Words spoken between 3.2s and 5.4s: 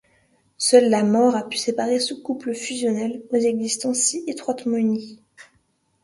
aux existences si étroitement unies.